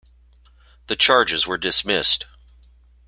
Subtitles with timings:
[0.87, 2.25] The charges were dismissed.